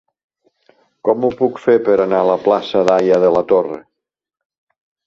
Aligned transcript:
Com 1.09 1.27
ho 1.27 1.31
puc 1.41 1.61
fer 1.65 1.75
per 1.89 1.99
anar 2.07 2.23
a 2.25 2.29
la 2.31 2.39
plaça 2.49 2.83
d'Haya 2.89 3.21
de 3.27 3.33
la 3.39 3.47
Torre? 3.55 3.81